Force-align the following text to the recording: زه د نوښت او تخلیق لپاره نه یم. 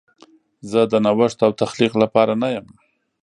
زه 0.71 0.81
د 0.91 0.93
نوښت 1.05 1.39
او 1.45 1.51
تخلیق 1.61 1.93
لپاره 2.03 2.33
نه 2.41 2.47
یم. 2.55 2.67